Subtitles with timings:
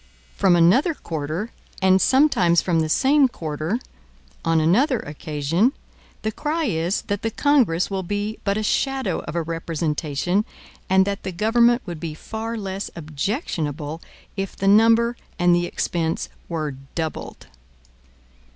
[0.35, 3.77] From another quarter, and sometimes from the same quarter,
[4.43, 5.73] on another occasion,
[6.23, 10.43] the cry is that the Congress will be but a shadow of a representation,
[10.89, 14.01] and that the government would be far less objectionable
[14.35, 17.45] if the number and the expense were doubled.